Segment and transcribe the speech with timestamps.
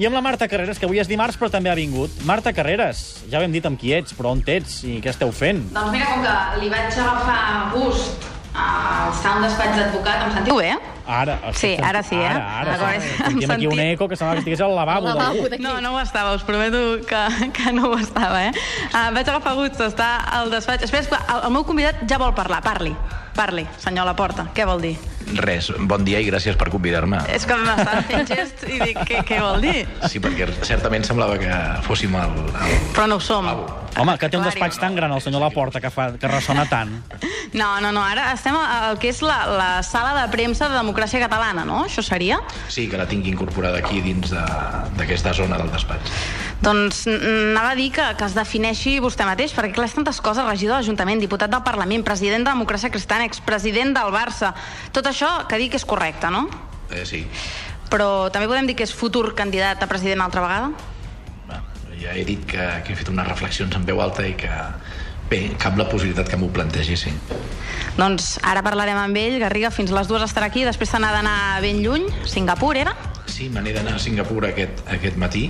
[0.00, 2.22] I amb la Marta Carreras, que avui és dimarts, però també ha vingut.
[2.24, 5.60] Marta Carreras, ja vam dit amb qui ets, però on ets i què esteu fent?
[5.74, 7.42] Doncs mira, com que li vaig agafar
[7.74, 8.24] gust
[8.56, 10.70] a estar a un despatx d'advocat, em sentiu bé?
[11.04, 11.36] Ara.
[11.52, 12.30] Sí, ara sí, eh?
[12.30, 12.78] Ara, ara.
[12.78, 13.12] Ara, sí.
[13.18, 15.12] Sentim aquí un eco que semblava que estigués al lavabo.
[15.12, 18.56] Al lavabo No, no ho estava, us prometo que, que no ho estava, eh?
[18.94, 20.88] Uh, vaig agafar gust d'estar al despatx.
[20.88, 22.64] Espera, el, el meu convidat ja vol parlar.
[22.64, 22.96] Parli,
[23.36, 24.48] parli, senyor Laporta.
[24.56, 24.96] Què vol dir?
[25.36, 27.20] Res, bon dia i gràcies per convidar-me.
[27.30, 29.84] És que m'estava fent gest i dic, què, què vol dir?
[30.10, 31.52] Sí, perquè certament semblava que
[31.86, 32.32] fóssim al...
[32.56, 32.74] al...
[32.96, 33.46] Però no ho som.
[34.00, 36.92] Home, que té un despatx tan gran el senyor Laporta que, fa, que ressona tant.
[37.52, 41.18] No, no, no, ara estem al que és la, la sala de premsa de democràcia
[41.22, 41.84] catalana, no?
[41.88, 42.38] Això seria?
[42.70, 44.44] Sí, que la tinc incorporada aquí dins de-
[44.98, 46.12] d'aquesta zona del despatx.
[46.60, 50.44] Doncs anava a dir que, que es defineixi vostè mateix, perquè clar, és tantes coses,
[50.44, 54.52] regidor de l'Ajuntament, diputat del Parlament, president de Democràcia Cristiana, expresident del Barça...
[54.92, 56.44] Tot això que dic és correcte, no?
[56.92, 57.24] Eh, sí,
[57.90, 60.68] Però també podem dir que és futur candidat a president altra vegada?
[61.48, 61.62] Va,
[61.98, 64.50] ja he dit que, que he fet unes reflexions en veu alta i que...
[65.30, 67.12] Bé, cap la possibilitat que m'ho plantegi, sí.
[67.94, 71.78] Doncs ara parlarem amb ell, Garriga, fins les dues estarà aquí, després s'ha d'anar ben
[71.84, 72.96] lluny, Singapur, era?
[73.30, 75.44] Sí, me n'he d'anar a Singapur aquest, aquest matí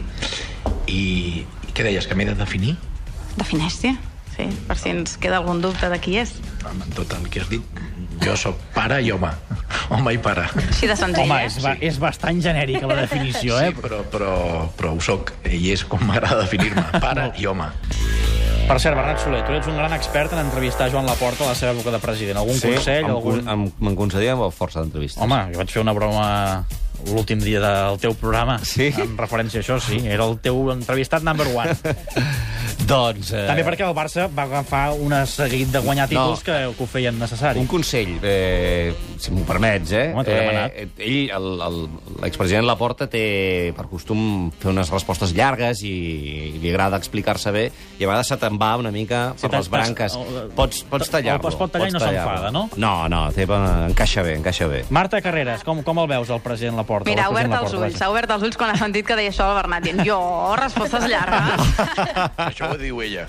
[0.90, 2.74] i, i què deies, que m'he de definir?
[3.38, 3.94] Defineix-t'hi,
[4.34, 6.34] sí, per si ens queda algun dubte de qui és.
[6.66, 7.82] Amb tot el que has dit,
[8.24, 9.30] jo sóc pare i home.
[9.90, 10.44] Home i pare.
[10.66, 11.48] Així de senzill, Home, eh?
[11.48, 13.70] és, ba és bastant genèrica la definició, eh?
[13.70, 14.34] Sí, però, però,
[14.76, 17.70] però ho sóc, i és com m'agrada definir-me, pare i home.
[18.70, 21.56] Per cert, Bernat Soler, tu ets un gran expert en entrevistar Joan Laporta a la
[21.58, 22.38] seva època de president.
[22.38, 23.00] Algun consell?
[23.02, 23.40] em, algun...
[23.42, 25.18] em, me'n concedia força d'entrevistes.
[25.24, 26.28] Home, jo vaig fer una broma
[27.08, 28.58] l'últim dia del teu programa.
[28.64, 28.90] Sí?
[28.96, 30.00] En referència a això, sí.
[30.06, 31.74] Era el teu entrevistat number one.
[32.90, 33.30] doncs...
[33.36, 36.44] Eh, També perquè el Barça va agafar un seguit de guanyar títols No.
[36.46, 37.60] que, que ho feien necessari.
[37.60, 40.06] Un consell, eh, si m'ho permets, eh?
[40.14, 41.88] Home, eh ell, el- el-
[42.22, 45.92] l'expresident Laporta, té per costum fer unes respostes llargues i,
[46.54, 47.64] i li agrada explicar-se bé,
[47.98, 50.16] i a vegades se te'n va una mica Si per les branques.
[50.56, 51.48] Pots, pots tallar-lo.
[51.48, 52.68] es pot tallar i no s'enfada, no?
[52.76, 54.84] No, no, té, encaixa bé, encaixa bé.
[54.90, 56.89] Marta Carreras, com, com el veus, el president Laporta?
[57.06, 59.30] Mira, ha El obert els ulls, ha obert els ulls quan ha sentit que deia
[59.30, 60.18] això el Bernat, dient jo,
[60.58, 61.60] respostes llargues.
[62.50, 63.26] Això ho diu ella.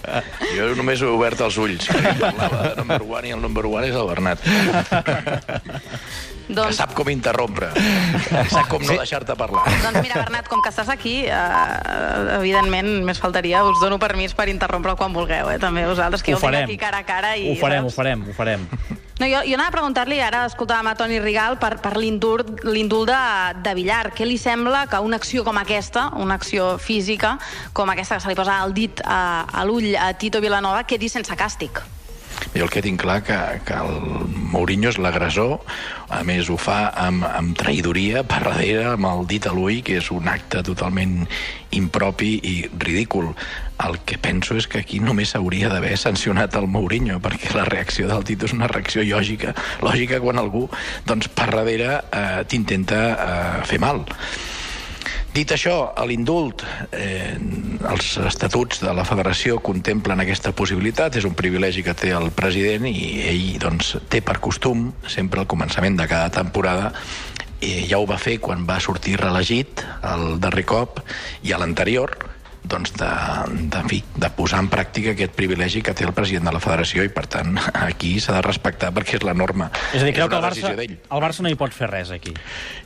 [0.56, 1.86] Jo només he obert els ulls.
[1.92, 4.40] perquè Parlava de number one i el number one és el Bernat.
[6.52, 7.70] Que doncs, sap com interrompre.
[8.52, 9.62] Sap com no deixar-te parlar.
[9.86, 14.50] doncs mira, Bernat, com que estàs aquí, eh, evidentment, més faltaria, us dono permís per
[14.52, 16.68] interrompre quan vulgueu, eh, també vosaltres, que Ho jo el tinc farem.
[16.68, 17.38] aquí cara a cara.
[17.38, 17.94] I, Ho farem, saps?
[17.94, 18.68] ho farem, ho farem.
[19.22, 23.20] No, jo, jo anava a preguntar-li, ara escoltàvem a Toni Rigal, per, per l'indult de,
[23.62, 24.08] de Villar.
[24.18, 27.36] Què li sembla que una acció com aquesta, una acció física,
[27.78, 31.12] com aquesta que se li posa el dit a, a l'ull a Tito Vilanova, quedi
[31.14, 31.84] sense càstig?
[32.56, 33.38] Jo el que tinc clar que,
[33.68, 35.60] que el Mourinho és l'agressor,
[36.10, 40.00] a més ho fa amb, amb traïdoria per darrere, amb el dit a l'ull, que
[40.02, 41.22] és un acte totalment
[41.78, 43.30] impropi i ridícul.
[43.82, 48.08] El que penso és que aquí només s'hauria d'haver sancionat el Mourinho, perquè la reacció
[48.10, 50.68] del Tito és una reacció lògica, lògica quan algú
[51.08, 54.06] doncs, per darrere eh, t'intenta eh, fer mal.
[55.32, 57.38] Dit això, l'indult, eh,
[57.88, 62.90] els estatuts de la federació contemplen aquesta possibilitat, és un privilegi que té el president
[62.90, 66.92] i ell doncs, té per costum, sempre al començament de cada temporada,
[67.62, 71.00] eh, ja ho va fer quan va sortir reelegit el darrer cop
[71.48, 72.12] i a l'anterior,
[72.64, 73.10] doncs de,
[73.72, 76.62] de, en fi, de posar en pràctica aquest privilegi que té el president de la
[76.64, 79.72] federació i, per tant, aquí s'ha de respectar perquè és la norma.
[79.96, 82.36] És a dir, creu que el Barça, el Barça no hi pot fer res, aquí.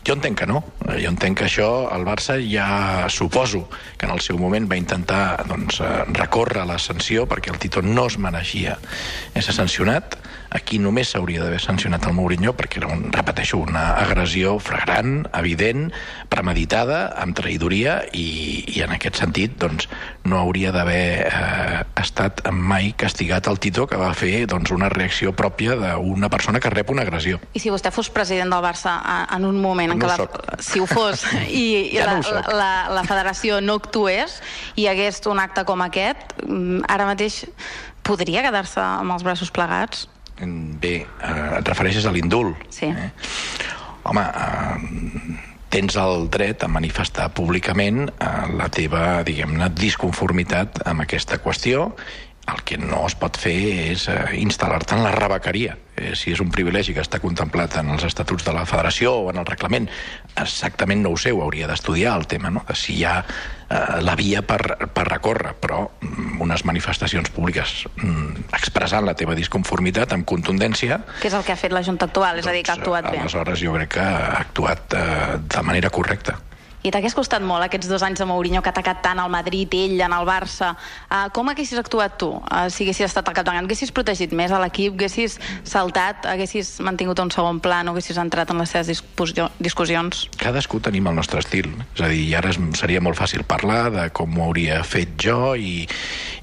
[0.07, 0.63] Jo entenc que no.
[0.85, 3.65] Jo entenc que això el Barça ja suposo
[3.97, 5.81] que en el seu moment va intentar doncs,
[6.15, 8.77] recórrer la sanció perquè el Tito no es mereixia
[9.35, 10.17] ser sancionat.
[10.55, 15.89] Aquí només s'hauria d'haver sancionat el Mourinho perquè era, un, repeteixo, una agressió flagrant, evident,
[16.31, 19.64] premeditada, amb traïdoria i, i en aquest sentit doncs,
[20.25, 25.33] no hauria d'haver eh, estat mai castigat el Tito que va fer doncs, una reacció
[25.35, 27.39] pròpia d'una persona que rep una agressió.
[27.53, 28.97] I si vostè fos president del Barça
[29.35, 32.35] en un moment en No què la, si ho fos i, i Ja la, no
[32.35, 34.39] la, la, la federació no actués
[34.75, 37.43] i hi hagués un acte com aquest, mm, ara mateix
[38.05, 40.05] podria quedar-se amb els braços plegats?
[40.37, 42.59] Bé, eh, et refereixes a l'indult?
[42.69, 42.91] Sí.
[42.91, 43.09] Eh?
[44.05, 51.39] Home, eh, tens el dret a manifestar públicament eh, la teva, diguem-ne, disconformitat amb aquesta
[51.43, 51.91] qüestió.
[52.51, 53.55] El que no es pot fer
[53.89, 55.77] és eh, instal·lar-te en la rebequeria.
[55.95, 59.29] Eh, si és un privilegi que està contemplat en els estatuts de la federació o
[59.31, 59.87] en el reglament,
[60.37, 62.65] exactament no ho sé, ho hauria d'estudiar el tema, no?
[62.67, 64.59] de si hi ha eh, la via per,
[64.93, 71.31] per recórrer, però mm, unes manifestacions públiques mm, expressant la teva disconformitat amb contundència Què
[71.31, 72.43] és el que ha fet la Junta actual?
[72.43, 73.23] És a dir, que ha doncs, actuat bé.
[73.23, 76.37] Aleshores jo crec que ha actuat eh, de manera correcta.
[76.85, 79.73] I t'hagués costat molt aquests dos anys de Mourinho que ha atacat tant al Madrid,
[79.73, 80.75] ell, en el Barça.
[81.09, 83.65] Uh, com haguessis actuat tu uh, si haguessis estat al capdavant?
[83.65, 84.93] Haguessis protegit més a l'equip?
[84.93, 86.27] Haguessis saltat?
[86.29, 87.81] Haguessis mantingut un segon pla?
[87.83, 89.03] No haguessis entrat en les seves
[89.59, 90.25] discussions?
[90.37, 91.71] cadascú tenim el nostre estil.
[91.95, 95.87] És a dir, ara seria molt fàcil parlar de com ho hauria fet jo i,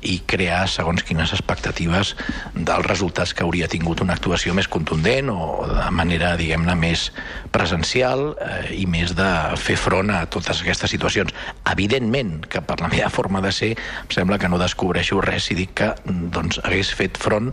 [0.02, 2.14] i crear segons quines expectatives
[2.54, 7.10] dels resultats que hauria tingut una actuació més contundent o de manera, diguem-ne, més
[7.54, 9.30] presencial eh, i més de
[9.60, 11.32] fer front a totes aquestes situacions.
[11.70, 15.56] Evidentment que per la meva forma de ser em sembla que no descobreixo res si
[15.58, 17.50] dic que doncs, hagués fet front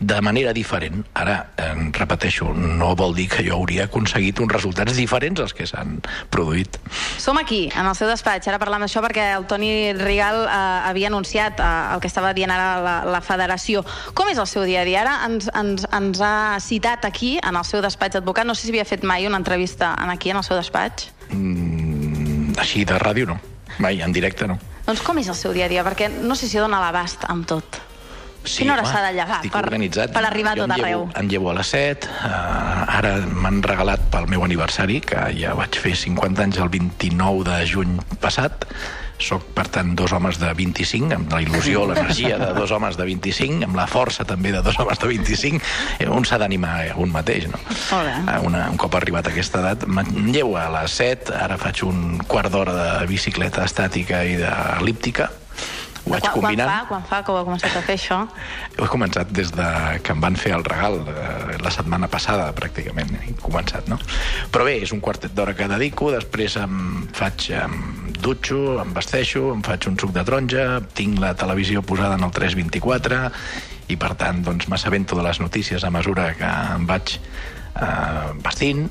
[0.00, 1.04] de manera diferent.
[1.18, 5.66] Ara, eh, repeteixo, no vol dir que jo hauria aconseguit uns resultats diferents als que
[5.66, 5.98] s'han
[6.30, 6.78] produït.
[7.18, 8.48] Som aquí, en el seu despatx.
[8.48, 12.52] Ara parlem d'això perquè el Toni Rigal eh, havia anunciat eh, el que estava dient
[12.54, 13.84] ara la, la federació.
[14.14, 15.04] Com és el seu dia a dia?
[15.04, 18.48] Ara ens, ens, ens ha citat aquí, en el seu despatx d'advocat.
[18.48, 21.10] No sé si havia fet mai una entrevista en aquí, en el seu despatx.
[21.30, 21.69] Mm,
[22.60, 23.38] així de ràdio no.
[23.80, 24.58] Mai, en directe no.
[24.86, 25.84] Doncs com és el seu dia a dia?
[25.86, 27.80] Perquè no sé si dona l'abast amb tot.
[28.40, 30.12] Quina hora s'ha de llevar per- organitzat.
[30.14, 31.02] per arribar a tot arreu?
[31.20, 35.76] Em llevo a les 7, uh, ara m'han regalat pel meu aniversari, que ja vaig
[35.76, 38.64] fer 50 anys el 29 de juny passat,
[39.20, 43.04] Soc, per tant, dos homes de 25, amb la il·lusió, l'energia de dos homes de
[43.04, 45.60] 25, amb la força també de dos homes de 25.
[46.00, 47.60] Eh, Un s'ha d'animar a un mateix, no?
[47.68, 48.14] Bé.
[48.16, 49.84] Eh, Una, un cop arribat a aquesta edat,
[50.32, 55.28] llevo a les 7, ara faig un quart d'hora de bicicleta estàtica i d'elíptica,
[56.04, 56.68] ho vaig quan, combinant.
[56.68, 58.18] Quan fa, quan fa que ho ha començat a fer això?
[58.78, 59.68] Ho he començat des de
[60.04, 63.98] que em van fer el regal, eh, la setmana passada, pràcticament, he començat, no?
[64.52, 67.76] Però bé, és un quartet d'hora que dedico, després em faig, em
[68.20, 70.66] dutxo, em vesteixo, em faig un suc de taronja,
[70.96, 73.20] tinc la televisió posada en el 324,
[73.90, 78.86] i per tant, doncs, m'assabento de les notícies a mesura que em vaig eh, vestint,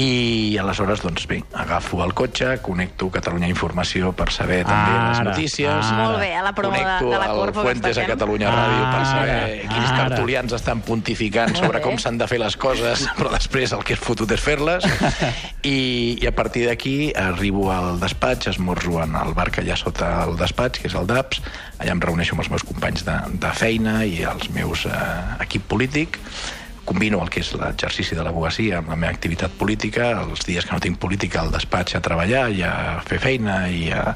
[0.00, 5.24] i aleshores, doncs bé, agafo el cotxe, connecto Catalunya Informació per saber també les Ara,
[5.28, 5.68] notícies.
[5.90, 5.96] ara.
[5.98, 8.06] Molt bé, a la promo de- de la Corpo Fuentes a.
[8.06, 10.08] Catalunya Ràdio per Ara, saber quins ara.
[10.08, 14.00] tertulians estan pontificant sobre com s'han de fer les coses, però després el que és
[14.00, 14.84] fotut és fer-les.
[15.62, 19.76] I, I a partir d'aquí arribo al despatx, esmorzo en el bar que hi ha
[19.76, 21.42] sota el despatx, que és el DAPS,
[21.78, 25.66] allà em reuneixo amb els meus companys de, de feina i els meus eh, equip
[25.68, 26.18] polític,
[26.90, 30.74] combino el que és l'exercici de l'abogacia amb la meva activitat política, els dies que
[30.74, 32.74] no tinc política al despatx a treballar i a
[33.06, 34.08] fer feina i a,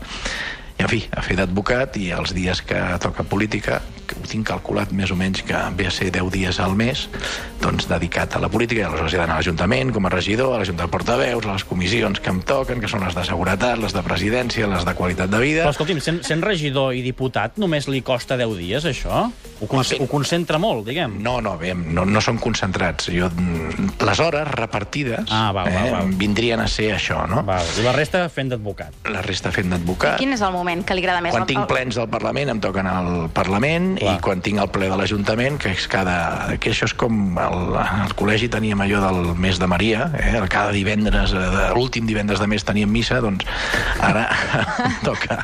[0.75, 3.79] i en fi, a fer d'advocat i els dies que toca política,
[4.31, 7.07] tinc calculat més o menys que ve a ser 10 dies al mes,
[7.63, 10.59] doncs dedicat a la política i aleshores he d'anar a l'Ajuntament com a regidor, a
[10.63, 13.79] la Junta de Portaveus, a les comissions que em toquen, que són les de seguretat,
[13.81, 15.65] les de presidència, les de qualitat de vida...
[15.65, 19.25] Però, escolti'm, sent, sent regidor i diputat només li costa 10 dies, això?
[19.61, 21.19] Ho, con ho concentra molt, diguem.
[21.23, 23.09] No, no, bé, no, no són concentrats.
[23.15, 23.31] Jo,
[24.05, 26.11] les hores repartides Ah, val, val, val.
[26.19, 27.43] vindrien a ser això, no?
[27.47, 27.65] Val.
[27.79, 28.95] I la resta fent d'advocat.
[29.13, 30.19] La resta fent d'advocat.
[30.21, 31.33] Quin és el moment que li agrada més?
[31.35, 34.14] Quan tinc plens del Parlament em toquen al Parlament Clar.
[34.15, 36.17] I quan tinc el ple de l'Ajuntament, que és cada...
[36.61, 40.37] que això és com el, al col·legi teníem allò del mes de Maria, eh?
[40.53, 43.47] cada divendres, eh, l'últim divendres de mes teníem missa, doncs
[44.03, 44.27] ara
[45.09, 45.41] toca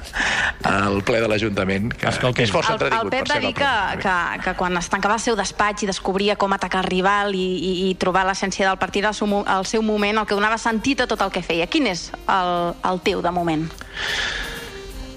[0.71, 3.13] el ple de l'Ajuntament, que, que és força el, el entretingut.
[3.15, 3.73] Pep per va dir que,
[4.05, 7.47] que, que quan es tancava el seu despatx i descobria com atacar el rival i,
[7.57, 11.05] i, i trobar l'essència del partit al seu, al seu moment, el que donava sentit
[11.05, 11.69] a tot el que feia.
[11.71, 13.69] Quin és el, el teu, de moment?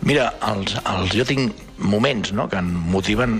[0.03, 3.39] Mira, els, els, jo tinc moments no, que em motiven...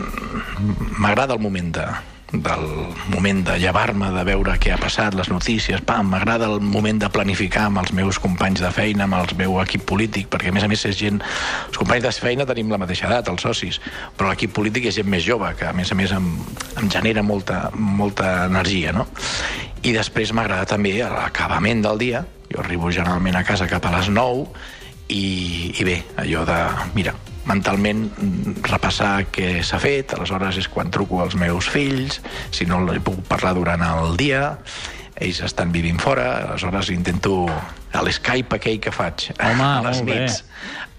[1.01, 1.85] M'agrada el moment de,
[2.33, 2.63] del
[3.13, 7.09] moment de llevar-me, de veure què ha passat, les notícies, pam, m'agrada el moment de
[7.13, 10.65] planificar amb els meus companys de feina, amb el meu equip polític, perquè a més
[10.65, 11.19] a més és gent...
[11.67, 13.81] Els companys de feina tenim la mateixa edat, els socis,
[14.17, 16.29] però l'equip polític és gent més jove, que a més a més em,
[16.81, 19.05] em genera molta, molta energia, no?
[19.83, 24.09] I després m'agrada també l'acabament del dia, jo arribo generalment a casa cap a les
[24.13, 24.47] 9
[25.13, 25.27] i,
[25.77, 26.57] i bé, allò de,
[26.97, 27.13] mira,
[27.49, 32.21] mentalment mm, repassar què s'ha fet, aleshores és quan truco als meus fills,
[32.55, 34.57] si no hi puc parlar durant el dia,
[35.23, 37.45] ells estan vivint fora, aleshores intento
[37.93, 40.23] a l'Skype aquell que faig Home, a les bé.
[40.23, 40.41] nits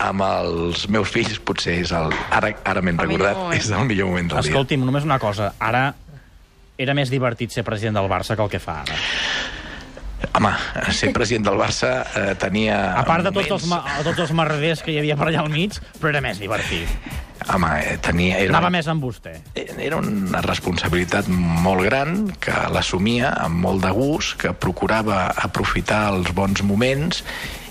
[0.05, 2.13] amb els meus fills, potser és el...
[2.35, 3.59] Ara, ara m'he recordat, moment.
[3.59, 4.53] és el millor moment del dia.
[4.53, 5.53] Escolti'm, només una cosa.
[5.63, 5.87] Ara
[6.79, 8.99] era més divertit ser president del Barça que el que fa ara.
[10.35, 10.51] Home,
[10.91, 12.79] ser president del Barça eh, tenia...
[12.99, 15.45] A part de tots moments- els, ma tots els merders que hi havia per allà
[15.45, 16.91] al mig, però era més divertit.
[17.55, 18.39] Home, eh, tenia...
[18.43, 19.37] Era Anava més amb vostè.
[19.55, 26.33] era una responsabilitat molt gran que l'assumia amb molt de gust, que procurava aprofitar els
[26.35, 27.23] bons moments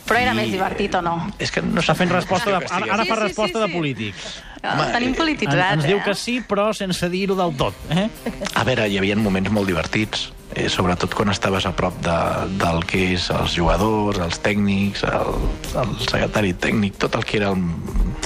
[0.08, 1.15] Però era i- més divertit o no?
[1.39, 2.60] És que no Està fent resposta de...
[2.63, 3.74] Ara, ara Sí, fa sí, resposta sí, de sí.
[3.77, 4.15] polític.
[4.63, 6.03] Home, Tenim En, polititzat, ens diu eh?
[6.05, 7.75] que sí, però sense dir-ho del tot.
[7.91, 8.08] Eh?
[8.55, 10.29] A veure, hi havia moments molt divertits.
[10.55, 12.17] Eh, sobretot quan estaves a prop de,
[12.62, 15.36] del que és els jugadors, els tècnics, el,
[15.81, 17.63] el secretari tècnic, tot el que era el,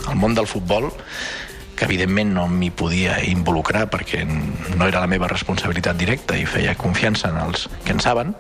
[0.08, 0.92] el món del futbol,
[1.78, 6.74] que evidentment no m'hi podia involucrar perquè no era la meva responsabilitat directa i feia
[6.80, 8.34] confiança en els que en saben,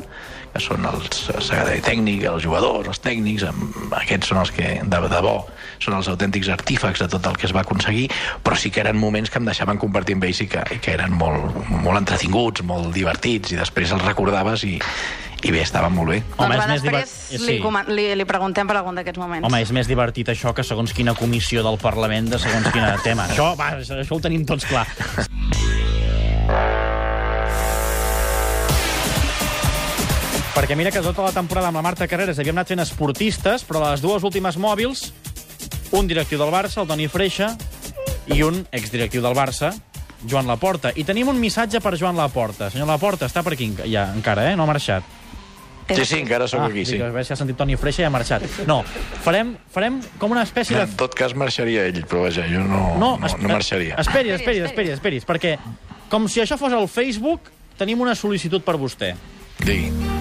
[0.57, 5.01] que són els secretari tècnic, els jugadors, els tècnics, amb, aquests són els que de
[5.11, 5.37] debò
[5.83, 8.07] són els autèntics artífecs de tot el que es va aconseguir,
[8.43, 10.95] però sí que eren moments que em deixaven compartir amb ells i que, i que
[10.97, 14.75] eren molt, molt entretinguts, molt divertits, i després els recordaves i,
[15.45, 16.21] i bé, estaven molt bé.
[16.37, 17.93] Home, Home, és doncs va, més després divert- li, sí.
[17.93, 19.45] li, li preguntem per algun d'aquests moments.
[19.45, 23.29] Home, és més divertit això que segons quina comissió del Parlament de segons quin tema.
[23.29, 24.87] Això, va, això ho tenim tots clar.
[30.57, 33.77] Perquè mira que tota la temporada amb la Marta Carreras havíem anat fent esportistes, però
[33.83, 35.03] les dues últimes mòbils,
[35.93, 37.51] un directiu del Barça, el Toni Freixa,
[38.33, 39.69] i un exdirectiu del Barça,
[40.25, 40.95] Joan Laporta.
[40.97, 42.71] I tenim un missatge per Joan Laporta.
[42.73, 44.57] Senyor Laporta, està per aquí ja, encara, eh?
[44.57, 45.05] No ha marxat.
[45.93, 46.97] Sí, sí, encara sóc aquí, sí.
[46.97, 48.49] dic, A veure si ha sentit Toni Freixa i ha marxat.
[48.65, 48.81] No,
[49.29, 50.89] farem, farem com una espècie de...
[50.89, 53.93] En tot cas marxaria ell, però vaja, jo no, no, no, no marxaria.
[54.01, 55.59] Esperi, esperi, esperi, esperi, perquè
[56.09, 59.13] com si això fos el Facebook, tenim una sol·licitud per vostè.
[59.61, 60.16] Digui.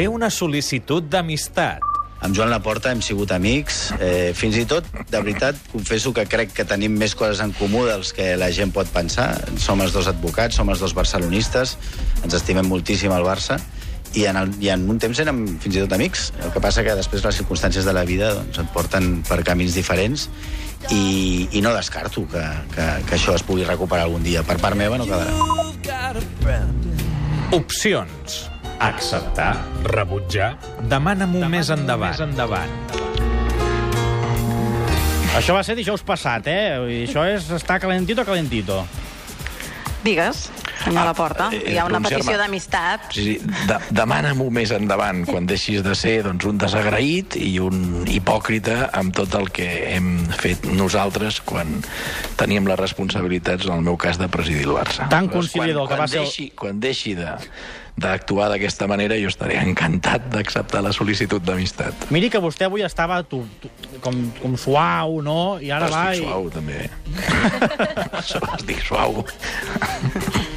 [0.00, 1.82] Té una sol·licitud d'amistat.
[2.24, 3.90] Amb Joan Laporta hem sigut amics.
[4.00, 7.82] Eh, fins i tot, de veritat, confesso que crec que tenim més coses en comú
[7.84, 9.26] dels que la gent pot pensar.
[9.60, 11.74] Som els dos advocats, som els dos barcelonistes,
[12.24, 13.58] ens estimem moltíssim al Barça,
[14.16, 16.30] i en, el, i en un temps érem fins i tot amics.
[16.40, 19.76] El que passa que després les circumstàncies de la vida doncs, et porten per camins
[19.76, 20.30] diferents
[20.88, 24.46] i, i no descarto que, que, que això es pugui recuperar algun dia.
[24.48, 25.36] Per part meva no quedarà.
[27.52, 28.46] Opcions.
[28.80, 29.52] Acceptar.
[29.84, 30.54] Rebutjar.
[30.88, 32.14] Demana-m'ho més endavant.
[32.14, 32.72] Més endavant.
[35.36, 36.80] Això va ser dijous passat, eh?
[37.04, 38.80] Això és estar calentito, calentito.
[40.02, 40.48] Digues,
[40.84, 41.48] senyor Ah, Laporta.
[41.52, 42.18] eh, Hi ha una pronunciar-me.
[42.24, 43.00] petició d'amistat.
[43.12, 43.38] Sí, sí.
[43.68, 49.14] De, Demana-m'ho més endavant, quan deixis de ser doncs, un desagraït i un hipòcrita amb
[49.14, 51.82] tot el que hem fet nosaltres quan
[52.36, 55.08] teníem les responsabilitats, en el meu cas, de presidir el Barça.
[55.08, 57.28] Tan conciliador quan, que va ser el- Deixi, quan deixi de
[58.00, 62.06] d'actuar d'aquesta manera, jo estaré encantat d'acceptar la sol·licitud d'amistat.
[62.10, 63.68] Miri que vostè avui estava tu, tu,
[64.00, 65.58] com, com suau, no?
[65.60, 66.06] I ara va...
[66.14, 66.28] Estic I...
[66.30, 66.88] suau, també.
[68.56, 69.20] Estic suau.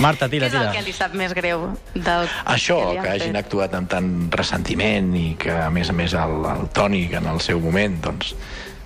[0.00, 0.72] Marta, Què tira, és el tira.
[0.72, 5.36] que li sap més greu del Això, que que hagin actuat amb tant ressentiment i
[5.38, 8.34] que, a més a més, el, el Toni, que en el seu moment, doncs,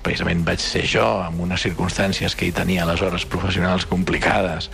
[0.06, 4.70] precisament vaig ser jo, amb unes circumstàncies que hi tenia aleshores professionals complicades,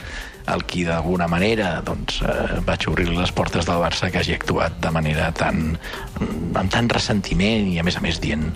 [0.53, 4.81] el qui d'alguna manera doncs, eh, vaig obrir les portes del Barça que hagi actuat
[4.83, 5.79] de manera tan,
[6.19, 8.49] amb tant ressentiment i a més a més dient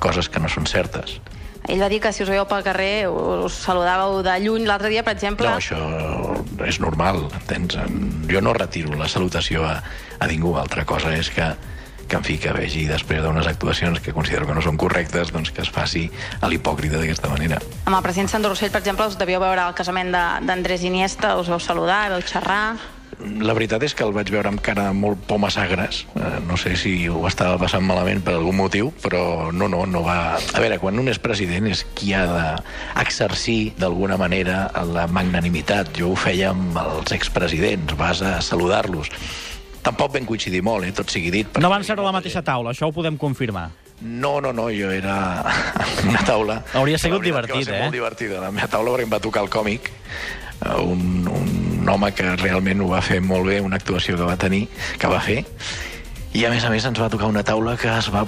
[0.00, 1.18] coses que no són certes.
[1.64, 4.66] Ell va dir que si us veieu pel carrer us saludàveu de lluny.
[4.68, 5.48] L'altre dia, per exemple...
[5.48, 7.78] No, això és normal, entens?
[8.28, 9.78] Jo no retiro la salutació a,
[10.20, 10.52] a ningú.
[10.60, 11.46] Altra cosa és que,
[12.04, 15.54] que en fi, que vegi després d'unes actuacions que considero que no són correctes, doncs
[15.56, 16.04] que es faci
[16.40, 17.62] a l'hipòcrita d'aquesta manera.
[17.86, 21.48] Amb el president Sandro Rossell, per exemple, us devíeu veure al casament d'Andrés Iniesta, us
[21.48, 22.66] vau saludar, vau xerrar...
[23.24, 26.02] La veritat és que el vaig veure amb cara molt pomes agres.
[26.18, 30.02] Eh, no sé si ho estava passant malament per algun motiu, però no, no, no
[30.04, 30.36] va...
[30.36, 35.94] A veure, quan un és president és qui ha d'exercir d'alguna manera la magnanimitat.
[35.96, 39.10] Jo ho feia amb els expresidents, vas a saludar-los.
[39.84, 41.58] Tampoc vam coincidir molt, eh, tot sigui dit.
[41.60, 43.70] No van ser a la mateixa taula, això ho podem confirmar.
[44.00, 45.44] No, no, no, jo era
[46.08, 46.60] una taula...
[46.74, 47.82] Hauria sigut divertit, va ser eh?
[47.84, 48.40] molt divertida.
[48.42, 49.92] La meva taula perquè em va tocar el còmic,
[50.60, 51.28] eh, un,
[51.84, 54.62] un home que realment ho va fer molt bé, una actuació que va tenir,
[54.98, 55.42] que va fer,
[56.34, 58.24] i a més a més ens va tocar una taula que es va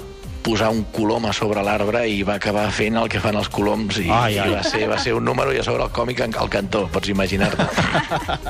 [0.47, 3.97] posar un colom a sobre l'arbre i va acabar fent el que fan els coloms
[3.99, 4.47] i, Ai, ai.
[4.47, 6.85] i va, ser, va ser un número i a sobre el còmic en- al cantó,
[6.93, 7.65] pots imaginar-te.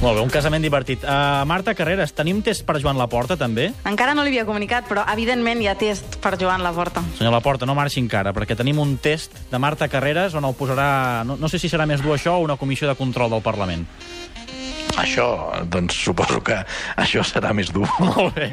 [0.00, 1.02] Molt bé, un casament divertit.
[1.04, 3.66] Uh, Marta Carreras, tenim test per Joan Laporta, també?
[3.88, 7.02] Encara no li havia comunicat, però evidentment hi ha test per Joan Laporta.
[7.18, 10.88] Senyor Laporta, no marxi encara, perquè tenim un test de Marta Carreras on el posarà...
[11.28, 13.84] No, no sé si serà més dur això o una comissió de control del Parlament.
[15.00, 15.26] això,
[15.70, 16.56] doncs suposo que
[16.96, 17.86] això serà més dur.
[18.00, 18.50] Molt bé.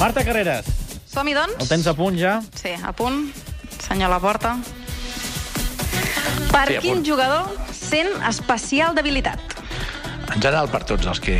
[0.00, 0.66] Marta Carreras,
[1.14, 1.54] Som-hi, doncs?
[1.62, 2.40] el tens a punt ja?
[2.58, 3.28] Sí, a punt.
[3.86, 4.56] Senyor Laporta.
[6.50, 7.06] Per Sí, a quin punt.
[7.06, 9.38] jugador sent especial debilitat?
[10.34, 11.34] En general, per tots els que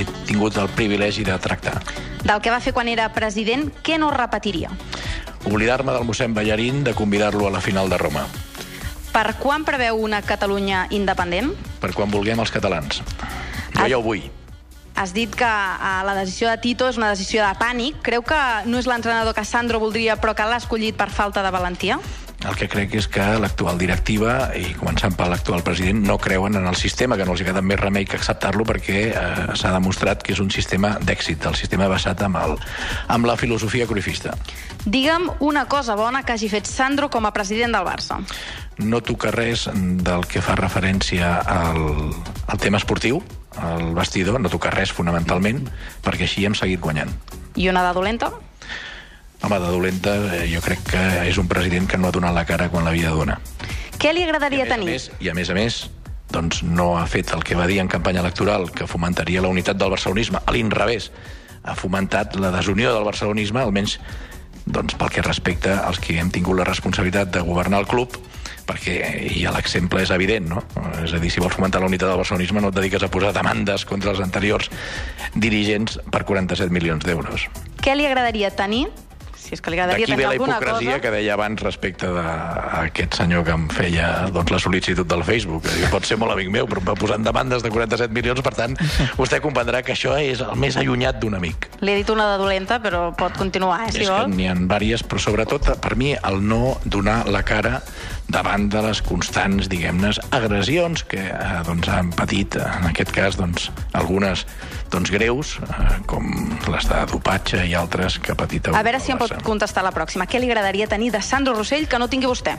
[0.00, 1.82] he tingut el privilegi de tractar.
[2.24, 4.70] Del que va fer quan era president, què no repetiria?
[5.44, 8.24] Oblidar-me del mossèn Ballarín de convidar-lo a la final de Roma.
[9.12, 11.52] Per quan preveu una Catalunya independent?
[11.80, 13.02] Per quan vulguem els catalans.
[13.74, 13.88] Jo Ah.
[13.88, 14.30] ja ho vull.
[14.98, 18.00] Has dit que uh, la decisió de Tito és una decisió de pànic.
[18.02, 21.52] Creu que no és l'entrenador que Sandro voldria, però que l'ha escollit per falta de
[21.54, 22.00] valentia?
[22.46, 26.68] El que crec és que l'actual directiva, i començant per l'actual president, no creuen en
[26.70, 30.22] el sistema, que no els ha quedat més remei que acceptar-lo perquè eh, s'ha demostrat
[30.22, 32.54] que és un sistema d'èxit, el sistema basat amb, el,
[33.10, 34.36] amb la filosofia cruifista.
[34.86, 38.20] Digue'm una cosa bona que hagi fet Sandro com a president del Barça.
[38.78, 41.82] No toca res del que fa referència al,
[42.46, 43.18] al tema esportiu,
[43.60, 45.64] al vestidor, no toca res fonamentalment,
[46.04, 47.10] perquè així hem seguit guanyant.
[47.56, 48.32] I una de dolenta?
[49.42, 52.46] Home, de dolenta, eh, jo crec que és un president que no ha donat la
[52.46, 53.38] cara quan l'havia de donar.
[53.98, 54.90] Què li I agradaria a, tenir?
[54.92, 55.78] més, I a més a més,
[56.34, 59.78] doncs no ha fet el que va dir en campanya electoral, que fomentaria la unitat
[59.78, 60.42] del barcelonisme.
[60.44, 61.10] A l'inrevés,
[61.62, 63.98] ha fomentat la desunió del barcelonisme, almenys
[64.68, 68.18] doncs, pel que respecta als que hem tingut la responsabilitat de governar el club,
[68.68, 68.98] perquè
[69.40, 70.62] ja l'exemple és evident, no?
[71.02, 73.32] És a dir, si vols fomentar la unitat del barcelonisme no et dediques a posar
[73.36, 74.68] demandes contra els anteriors
[75.34, 77.48] dirigents per 47 milions d'euros.
[77.82, 78.86] Què li agradaria tenir?
[79.38, 81.00] Si és que li agradaria D'aquí tenir ve la alguna hipocresia cosa.
[81.00, 85.64] que deia abans respecte d'aquest senyor que em feia doncs, la sol·licitud del Facebook.
[85.64, 88.52] Que pot ser molt amic meu, però em va posant demandes de 47 milions, per
[88.58, 88.76] tant,
[89.16, 91.70] vostè comprendrà que això és el més allunyat d'un amic.
[91.80, 94.36] Li he dit una de dolenta, però pot continuar, eh, si és que vol.
[94.36, 97.78] n'hi ha diverses, però sobretot per mi el no donar la cara
[98.28, 103.70] davant de les constants, diguem-ne, agressions que eh, doncs, han patit, en aquest cas, doncs,
[103.96, 104.44] algunes
[104.92, 106.28] doncs, greus, eh, com
[106.68, 109.94] les de dopatge i altres que ha patit A veure si em pot contestar la
[109.96, 110.28] pròxima.
[110.28, 112.56] Què li agradaria tenir de Sandro Rossell que no tingui vostè?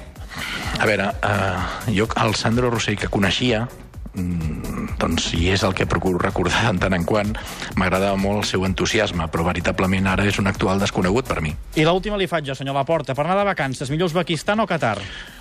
[0.80, 3.68] A veure, uh, jo el Sandro Rossell que coneixia,
[4.16, 4.69] mm,
[5.00, 7.32] doncs si és el que procuro recordar de tant en quant,
[7.79, 11.53] m'agradava molt el seu entusiasme, però veritablement ara és un actual desconegut per mi.
[11.79, 13.15] I l'última li faig jo, senyor Laporta.
[13.15, 14.98] Per anar de vacances, millor Uzbekistan o Qatar?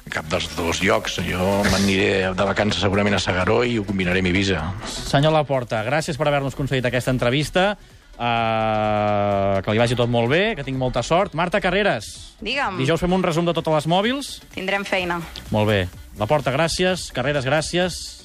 [0.09, 1.19] Cap dels dos llocs.
[1.27, 4.65] Jo m'aniré de vacances segurament a Segaró i ho combinaré amb Ibiza.
[4.89, 7.73] Senyor Laporta, gràcies per haver-nos concedit aquesta entrevista.
[8.19, 11.37] Uh, que li vagi tot molt bé, que tingui molta sort.
[11.39, 12.09] Marta Carreras,
[12.43, 14.41] Digue'm, dijous fem un resum de totes les mòbils.
[14.57, 15.21] tindrem feina.
[15.55, 15.81] Molt bé.
[16.19, 17.13] Laporta, gràcies.
[17.15, 18.18] Carreras, gràcies.